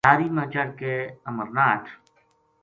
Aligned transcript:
لاری 0.05 0.27
ما 0.35 0.43
چڑھ 0.53 0.73
کے 0.79 0.93
امرناہٹھ 1.29 1.89